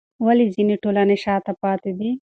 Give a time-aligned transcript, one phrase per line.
[0.25, 2.09] ولې ځینې ټولنې شاته پاتې دي؟